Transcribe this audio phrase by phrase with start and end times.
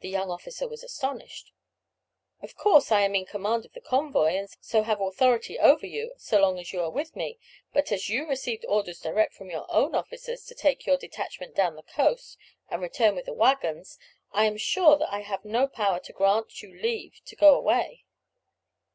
[0.00, 1.52] The young officer was astonished.
[2.40, 6.14] "Of course I am in command of the convoy, and so have authority over you
[6.16, 7.38] so long as you are with me;
[7.74, 11.72] but as you received orders direct from your own officers to take your detachment down
[11.72, 12.38] to the coast,
[12.70, 13.98] and return with the waggons,
[14.32, 18.06] I am sure that I have no power to grant you leave to go away."